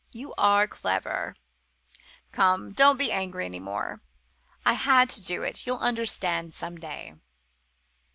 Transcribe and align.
You 0.11 0.33
are 0.35 0.67
clever. 0.67 1.35
Come 2.31 2.73
don't 2.73 2.97
be 2.97 3.11
angry 3.11 3.45
any 3.45 3.59
more 3.59 4.01
I 4.65 4.73
had 4.73 5.11
to 5.11 5.21
do 5.21 5.43
it 5.43 5.67
you'll 5.67 5.77
understand 5.77 6.55
some 6.55 6.79
day." 6.79 7.13